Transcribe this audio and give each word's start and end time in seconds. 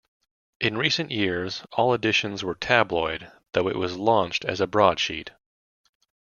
In 0.59 0.79
recent 0.79 1.11
years, 1.11 1.61
all 1.73 1.93
editions 1.93 2.43
were 2.43 2.55
tabloid 2.55 3.31
though 3.51 3.67
it 3.67 3.75
was 3.75 3.97
launched 3.99 4.43
as 4.45 4.59
a 4.59 4.65
broadsheet. 4.65 5.29